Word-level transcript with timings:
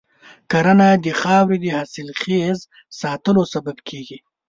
کرنه 0.51 0.89
د 1.03 1.07
خاورې 1.21 1.57
د 1.61 1.65
حاصلخیز 1.77 2.59
ساتلو 2.99 3.43
سبب 3.53 3.77
کېږي. 3.89 4.17